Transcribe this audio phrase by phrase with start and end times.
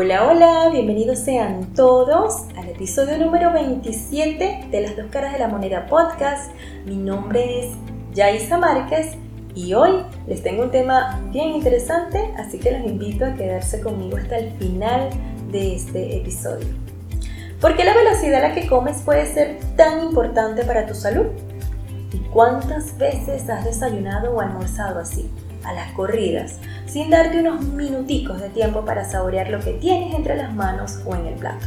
[0.00, 5.48] Hola, hola, bienvenidos sean todos al episodio número 27 de Las dos caras de la
[5.48, 6.52] moneda podcast.
[6.86, 7.72] Mi nombre es
[8.14, 9.16] Yaisa Márquez
[9.56, 9.90] y hoy
[10.28, 14.52] les tengo un tema bien interesante, así que los invito a quedarse conmigo hasta el
[14.52, 15.10] final
[15.50, 16.68] de este episodio.
[17.60, 21.26] ¿Por qué la velocidad a la que comes puede ser tan importante para tu salud?
[22.12, 25.28] ¿Y cuántas veces has desayunado o almorzado así?
[25.64, 26.56] A las corridas,
[26.86, 31.14] sin darte unos minuticos de tiempo para saborear lo que tienes entre las manos o
[31.14, 31.66] en el plato.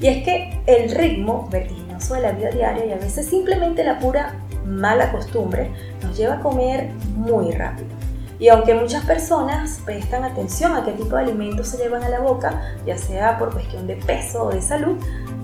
[0.00, 3.98] Y es que el ritmo vertiginoso de la vida diaria y a veces simplemente la
[3.98, 4.34] pura
[4.64, 5.70] mala costumbre
[6.02, 7.88] nos lleva a comer muy rápido.
[8.38, 12.20] Y aunque muchas personas prestan atención a qué tipo de alimentos se llevan a la
[12.20, 14.96] boca, ya sea por cuestión de peso o de salud,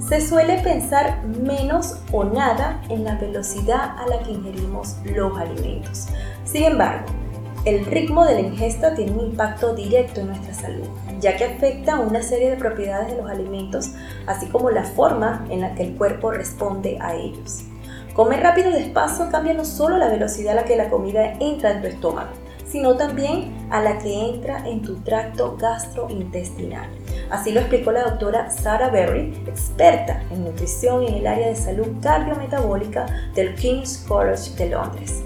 [0.09, 6.07] se suele pensar menos o nada en la velocidad a la que ingerimos los alimentos.
[6.45, 7.07] Sin embargo,
[7.65, 10.87] el ritmo de la ingesta tiene un impacto directo en nuestra salud,
[11.21, 13.93] ya que afecta a una serie de propiedades de los alimentos,
[14.27, 17.65] así como la forma en la que el cuerpo responde a ellos.
[18.13, 21.71] Comer rápido y despacio cambia no solo la velocidad a la que la comida entra
[21.71, 22.31] en tu estómago,
[22.67, 26.89] sino también a la que entra en tu tracto gastrointestinal.
[27.31, 31.87] Así lo explicó la doctora Sarah Berry, experta en nutrición en el área de salud
[32.03, 35.25] cardiometabólica del King's College de Londres.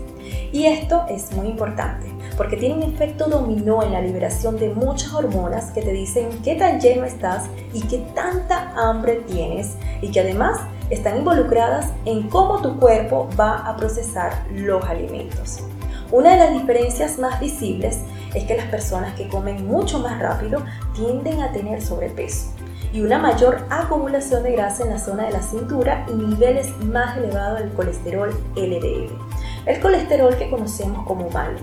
[0.52, 5.12] Y esto es muy importante porque tiene un efecto dominó en la liberación de muchas
[5.12, 10.20] hormonas que te dicen qué tan lleno estás y qué tanta hambre tienes y que
[10.20, 15.60] además están involucradas en cómo tu cuerpo va a procesar los alimentos.
[16.10, 17.98] Una de las diferencias más visibles
[18.34, 22.52] es que las personas que comen mucho más rápido tienden a tener sobrepeso
[22.92, 27.18] y una mayor acumulación de grasa en la zona de la cintura y niveles más
[27.18, 29.12] elevados del colesterol LDL,
[29.68, 31.58] el colesterol que conocemos como malo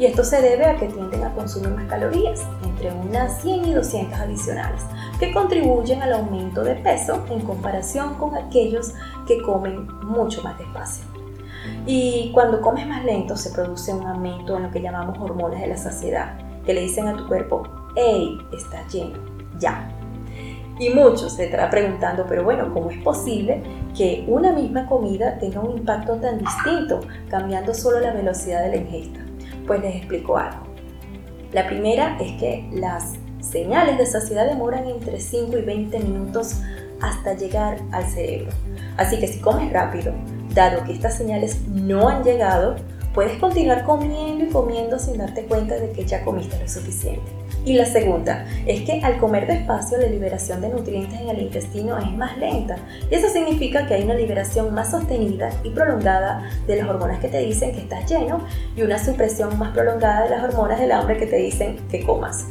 [0.00, 3.74] y esto se debe a que tienden a consumir más calorías, entre unas 100 y
[3.74, 4.80] 200 adicionales,
[5.18, 8.94] que contribuyen al aumento de peso en comparación con aquellos
[9.26, 11.04] que comen mucho más despacio.
[11.84, 15.66] Y cuando comes más lento se produce un aumento en lo que llamamos hormonas de
[15.66, 19.18] la saciedad, que le dicen a tu cuerpo, hey, estás lleno,
[19.58, 19.86] ya.
[20.80, 23.62] Y muchos se estarán preguntando, pero bueno, ¿cómo es posible
[23.94, 28.76] que una misma comida tenga un impacto tan distinto, cambiando solo la velocidad de la
[28.76, 29.20] ingesta?
[29.66, 30.62] Pues les explico algo.
[31.52, 36.62] La primera es que las señales de saciedad demoran entre 5 y 20 minutos
[37.02, 38.50] hasta llegar al cerebro.
[38.96, 40.14] Así que si comes rápido,
[40.54, 42.76] dado que estas señales no han llegado,
[43.14, 47.40] puedes continuar comiendo y comiendo sin darte cuenta de que ya comiste lo suficiente.
[47.64, 51.98] Y la segunda es que al comer despacio la liberación de nutrientes en el intestino
[51.98, 52.76] es más lenta.
[53.10, 57.28] Y eso significa que hay una liberación más sostenida y prolongada de las hormonas que
[57.28, 61.18] te dicen que estás lleno y una supresión más prolongada de las hormonas del hambre
[61.18, 62.46] que te dicen que comas.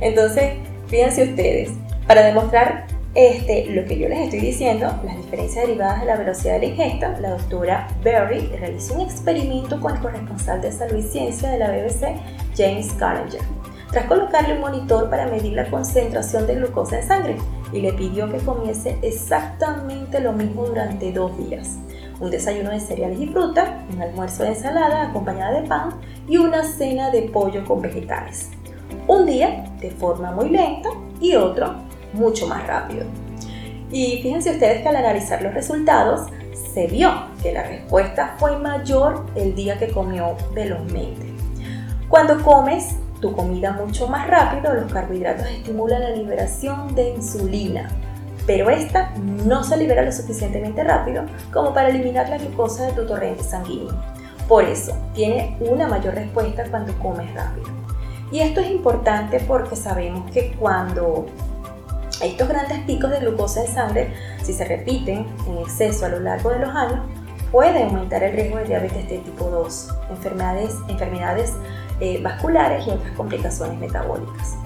[0.00, 0.54] Entonces,
[0.86, 1.70] fíjense ustedes,
[2.06, 6.54] para demostrar este, lo que yo les estoy diciendo, las diferencias derivadas de la velocidad
[6.54, 11.02] de la ingesta, la doctora Berry realizó un experimento con el corresponsal de salud y
[11.02, 12.14] ciencia de la BBC,
[12.56, 13.42] James Carringer
[13.90, 17.36] tras colocarle un monitor para medir la concentración de glucosa en sangre
[17.72, 21.78] y le pidió que comiese exactamente lo mismo durante dos días.
[22.20, 25.90] Un desayuno de cereales y fruta, un almuerzo de ensalada acompañada de pan
[26.28, 28.50] y una cena de pollo con vegetales.
[29.06, 33.04] Un día de forma muy lenta y otro mucho más rápido.
[33.90, 36.28] Y fíjense ustedes que al analizar los resultados
[36.74, 37.10] se vio
[37.42, 41.26] que la respuesta fue mayor el día que comió velozmente.
[42.08, 47.88] Cuando comes tu comida mucho más rápido, los carbohidratos estimulan la liberación de insulina,
[48.46, 53.06] pero esta no se libera lo suficientemente rápido como para eliminar la glucosa de tu
[53.06, 53.94] torrente sanguíneo.
[54.46, 57.66] Por eso, tiene una mayor respuesta cuando comes rápido.
[58.30, 61.26] Y esto es importante porque sabemos que cuando
[62.22, 66.50] estos grandes picos de glucosa en sangre, si se repiten en exceso a lo largo
[66.50, 67.00] de los años,
[67.52, 71.54] puede aumentar el riesgo de diabetes de tipo 2, enfermedades, enfermedades
[72.00, 74.56] eh, vasculares y otras complicaciones metabólicas.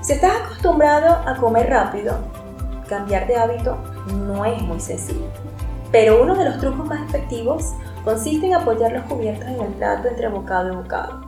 [0.00, 2.18] Si estás acostumbrado a comer rápido,
[2.88, 3.76] cambiar de hábito
[4.26, 5.26] no es muy sencillo.
[5.90, 7.72] Pero uno de los trucos más efectivos
[8.04, 11.27] consiste en apoyar los cubiertos en el plato entre bocado y bocado.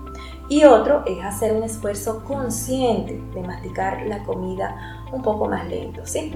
[0.50, 6.05] Y otro es hacer un esfuerzo consciente de masticar la comida un poco más lento,
[6.05, 6.32] ¿sí?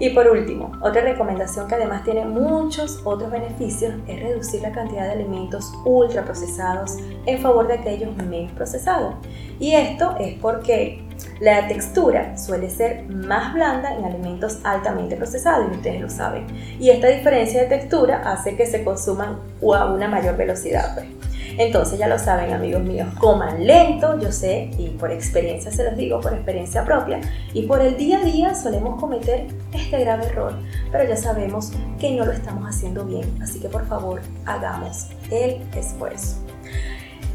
[0.00, 5.04] Y por último, otra recomendación que además tiene muchos otros beneficios es reducir la cantidad
[5.04, 6.96] de alimentos ultraprocesados
[7.26, 9.14] en favor de aquellos menos procesados.
[9.60, 11.04] Y esto es porque
[11.38, 16.44] la textura suele ser más blanda en alimentos altamente procesados, y ustedes lo saben.
[16.80, 20.96] Y esta diferencia de textura hace que se consuman a una mayor velocidad.
[20.96, 21.23] Pues.
[21.58, 25.96] Entonces ya lo saben amigos míos, coman lento, yo sé, y por experiencia se los
[25.96, 27.20] digo, por experiencia propia,
[27.52, 30.54] y por el día a día solemos cometer este grave error,
[30.90, 35.62] pero ya sabemos que no lo estamos haciendo bien, así que por favor hagamos el
[35.76, 36.44] esfuerzo.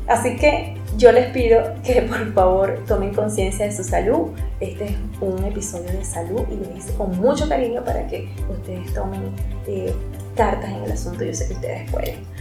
[0.10, 4.32] Así que yo les pido que por favor tomen conciencia de su salud.
[4.60, 8.92] Este es un episodio de salud y lo hice con mucho cariño para que ustedes
[8.92, 9.22] tomen
[9.68, 9.94] eh,
[10.36, 11.24] cartas en el asunto.
[11.24, 12.39] Yo sé que ustedes pueden.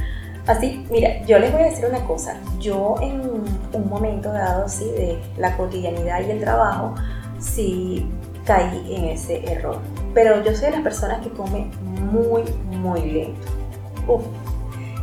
[0.49, 2.41] Así, mira, yo les voy a decir una cosa.
[2.59, 6.95] Yo en un momento dado, sí, de la cotidianidad y el trabajo,
[7.39, 8.09] sí
[8.47, 9.79] caí en ese error.
[10.15, 11.71] Pero yo soy de las personas que come
[12.11, 13.47] muy, muy lento.
[14.09, 14.23] Uf.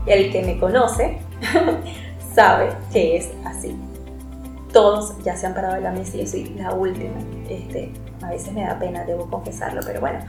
[0.07, 1.19] El que me conoce
[2.33, 3.80] sabe que es así.
[4.74, 7.19] Todos ya se han parado de la mesa y yo soy la última.
[7.48, 7.91] Este,
[8.25, 10.19] a veces me da pena, debo confesarlo, pero bueno,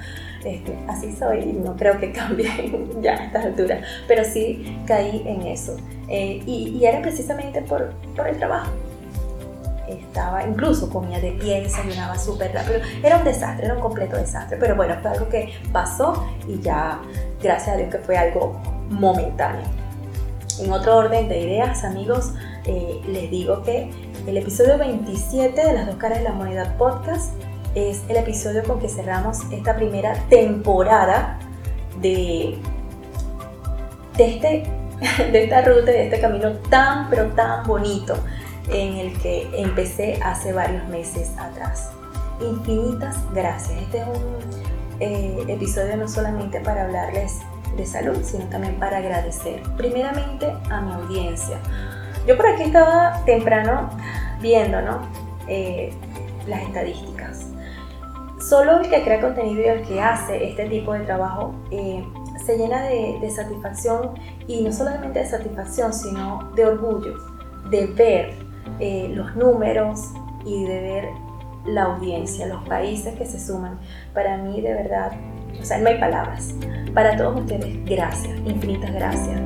[0.44, 2.48] este, así soy y no creo que cambie
[3.00, 3.80] ya a estas alturas.
[4.06, 5.76] Pero sí caí en eso.
[6.08, 8.70] Eh, y, era precisamente por, por el trabajo
[9.88, 12.80] estaba, incluso comía de pie, desayunaba súper rápido.
[13.02, 14.56] Era un desastre, era un completo desastre.
[14.58, 17.00] Pero bueno, fue algo que pasó y ya,
[17.42, 18.60] gracias a Dios que fue algo
[18.90, 19.62] momentáneo.
[20.58, 22.32] En otro orden de ideas, amigos,
[22.64, 23.90] eh, les digo que
[24.26, 27.32] el episodio 27 de las dos caras de la moneda podcast
[27.76, 31.38] es el episodio con que cerramos esta primera temporada
[32.00, 32.58] de,
[34.16, 34.62] de, este,
[35.30, 38.16] de esta ruta, de este camino tan, pero tan bonito
[38.70, 41.90] en el que empecé hace varios meses atrás.
[42.40, 43.78] Infinitas gracias.
[43.82, 47.40] Este es un eh, episodio no solamente para hablarles
[47.76, 51.58] de salud, sino también para agradecer primeramente a mi audiencia.
[52.26, 53.90] Yo por aquí estaba temprano
[54.40, 55.00] viendo ¿no?
[55.46, 55.92] Eh,
[56.46, 57.15] las estadísticas.
[58.48, 62.04] Solo el que crea contenido y el que hace este tipo de trabajo eh,
[62.44, 64.12] se llena de, de satisfacción
[64.46, 67.14] y no solamente de satisfacción, sino de orgullo,
[67.70, 68.34] de ver
[68.78, 70.12] eh, los números
[70.44, 71.08] y de ver
[71.64, 73.80] la audiencia, los países que se suman.
[74.14, 75.10] Para mí, de verdad,
[75.60, 76.54] o sea, no hay palabras.
[76.94, 79.40] Para todos ustedes, gracias, infinitas gracias.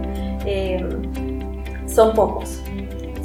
[0.44, 0.86] Eh,
[1.86, 2.62] son pocos,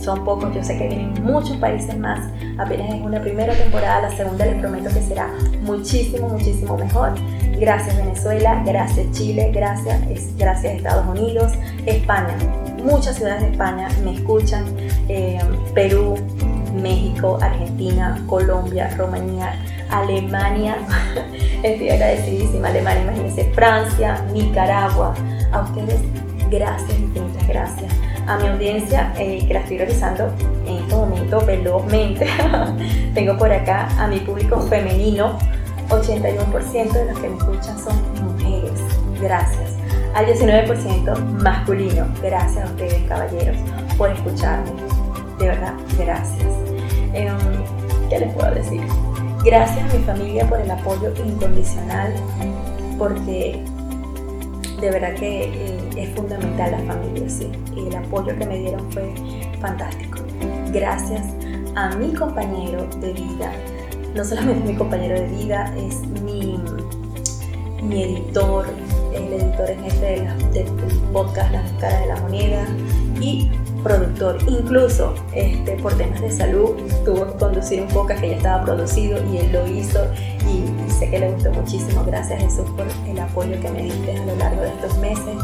[0.05, 2.19] son pocos, yo sé que vienen muchos países más,
[2.59, 5.29] apenas en una primera temporada, la segunda les prometo que será
[5.63, 7.13] muchísimo, muchísimo mejor.
[7.59, 9.99] Gracias Venezuela, gracias Chile, gracias,
[10.37, 11.53] gracias Estados Unidos,
[11.85, 12.35] España,
[12.83, 14.65] muchas ciudades de España me escuchan,
[15.09, 15.39] eh,
[15.73, 16.15] Perú,
[16.81, 19.53] México, Argentina, Colombia, Rumanía,
[19.89, 20.77] Alemania,
[21.63, 25.15] estoy agradecidísima, Alemania, imagínense, Francia, Nicaragua,
[25.51, 26.01] a ustedes
[26.51, 28.14] gracias, infinitas gracias.
[28.27, 30.31] A mi audiencia, eh, que la estoy revisando
[30.66, 32.27] en este momento velozmente,
[33.13, 35.38] tengo por acá a mi público femenino,
[35.89, 38.81] 81% de los que me escuchan son mujeres,
[39.22, 39.75] gracias.
[40.16, 43.57] Al 19% masculino, gracias a ustedes caballeros
[43.95, 44.72] por escucharme,
[45.38, 46.54] de verdad, gracias.
[47.13, 47.38] Em,
[48.10, 48.81] ¿Qué les puedo decir?
[49.44, 52.13] Gracias a mi familia por el apoyo incondicional,
[52.98, 53.63] porque
[54.80, 57.51] de verdad que eh, es fundamental la familia, sí.
[57.75, 59.13] Y el apoyo que me dieron fue
[59.60, 60.19] fantástico.
[60.72, 61.24] Gracias
[61.75, 63.51] a mi compañero de vida,
[64.16, 66.60] no solamente mi compañero de vida, es mi,
[67.83, 68.66] mi editor,
[69.13, 70.68] el editor en jefe del
[71.12, 72.68] podcast Las caras de la moneda
[73.22, 73.50] y
[73.85, 74.37] productor.
[74.47, 76.71] Incluso este, por temas de salud
[77.05, 79.99] tuvo que conducir un podcast que ya estaba producido y él lo hizo
[80.51, 82.03] y, sé que le gustó muchísimo.
[82.05, 85.38] Gracias Jesús por el apoyo que me diste a lo largo de estos meses.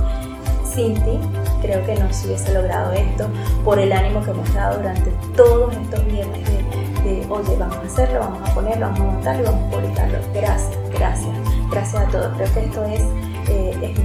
[0.74, 1.20] Sin ti
[1.62, 3.27] creo que no se hubiese logrado esto
[3.63, 6.48] por el ánimo que hemos dado durante todos estos viernes
[7.04, 10.18] de, oye, vamos a hacerlo, vamos a ponerlo, vamos a montarlo, vamos a publicarlo.
[10.34, 11.38] Gracias, gracias,
[11.70, 12.38] gracias a todos.
[12.38, 13.01] Creo que esto es,
[13.50, 14.00] eh, es,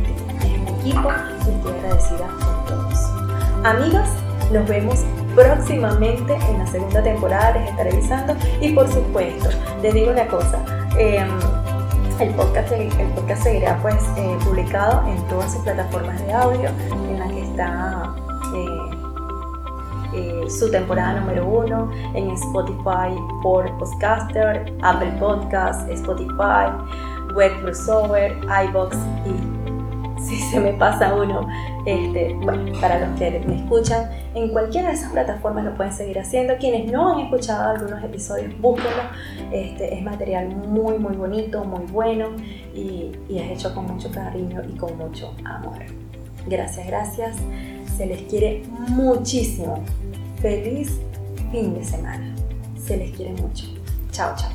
[0.44, 1.08] es mi equipo
[1.46, 3.16] y estoy agradecida con todos.
[3.64, 4.08] Amigos,
[4.52, 8.34] nos vemos próximamente en la segunda temporada, les estaré avisando.
[8.60, 9.50] Y por supuesto,
[9.82, 10.64] les digo una cosa.
[10.98, 11.28] Em,
[12.20, 16.70] el podcast, el podcast seguirá pues eh, publicado en todas sus plataformas de audio
[17.10, 18.14] en la que está
[18.54, 18.96] eh,
[20.14, 26.70] eh, su temporada número uno en Spotify por Podcaster, Apple Podcast, Spotify,
[27.34, 28.34] Web Crossover,
[28.66, 29.55] iBox y
[30.26, 31.46] si se me pasa uno,
[31.84, 36.18] este, bueno, para los que me escuchan, en cualquiera de esas plataformas lo pueden seguir
[36.18, 36.54] haciendo.
[36.58, 39.02] Quienes no han escuchado algunos episodios, búsquenlo.
[39.52, 42.30] Este, es material muy, muy bonito, muy bueno
[42.74, 45.78] y, y es hecho con mucho cariño y con mucho amor.
[46.46, 47.36] Gracias, gracias.
[47.96, 49.82] Se les quiere muchísimo.
[50.40, 51.00] Feliz
[51.50, 52.34] fin de semana.
[52.84, 53.66] Se les quiere mucho.
[54.10, 54.50] Chao, chao.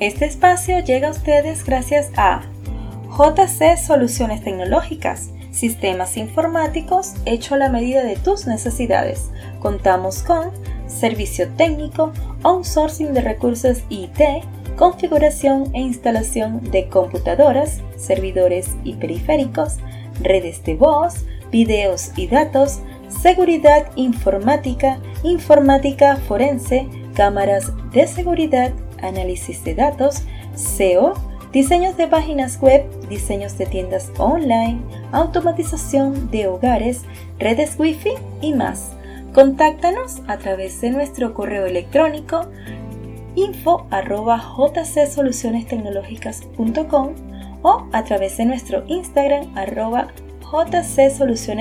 [0.00, 2.42] Este espacio llega a ustedes gracias a
[3.16, 9.30] JC Soluciones Tecnológicas, sistemas informáticos hecho a la medida de tus necesidades.
[9.60, 10.50] Contamos con
[10.88, 14.20] servicio técnico, outsourcing de recursos IT,
[14.76, 19.76] configuración e instalación de computadoras, servidores y periféricos,
[20.20, 29.76] redes de voz, videos y datos, seguridad informática, informática forense, cámaras de seguridad, análisis de
[29.76, 30.22] datos,
[30.56, 31.14] SEO,
[31.54, 34.80] diseños de páginas web, diseños de tiendas online,
[35.12, 37.02] automatización de hogares,
[37.38, 38.90] redes Wi-Fi y más.
[39.32, 42.46] Contáctanos a través de nuestro correo electrónico
[43.36, 44.42] info arroba
[47.62, 50.08] o a través de nuestro Instagram arroba